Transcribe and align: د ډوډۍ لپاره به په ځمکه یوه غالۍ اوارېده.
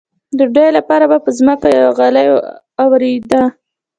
د 0.37 0.39
ډوډۍ 0.53 0.69
لپاره 0.77 1.05
به 1.11 1.17
په 1.25 1.31
ځمکه 1.37 1.67
یوه 1.79 1.91
غالۍ 1.97 2.27
اوارېده. 2.83 3.41